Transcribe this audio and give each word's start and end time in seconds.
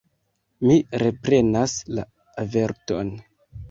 Mi 0.67 0.77
reprenas 1.03 1.79
la 1.97 2.09
averton. 2.49 3.19